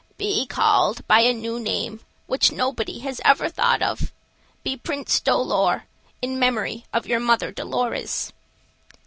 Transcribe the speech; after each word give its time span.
"Be 0.17 0.47
called 0.47 1.05
by 1.05 1.19
a 1.19 1.31
new 1.31 1.59
name 1.59 1.99
which 2.25 2.51
nobody 2.51 3.01
has 3.01 3.21
ever 3.23 3.49
thought 3.49 3.83
of. 3.83 4.11
Be 4.63 4.75
Prince 4.75 5.19
Dolor, 5.19 5.83
in 6.23 6.39
memory 6.39 6.85
of 6.91 7.05
your 7.05 7.19
mother 7.19 7.51
Dolorez." 7.51 8.33